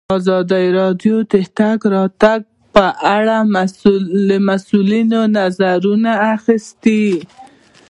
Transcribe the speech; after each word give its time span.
ازادي 0.17 0.65
راډیو 0.79 1.15
د 1.23 1.25
د 1.31 1.33
تګ 1.59 1.79
راتګ 1.95 2.41
ازادي 2.47 2.71
په 2.75 2.85
اړه 3.15 3.37
د 4.27 4.29
مسؤلینو 4.47 5.21
نظرونه 5.37 6.11
اخیستي. 6.35 7.05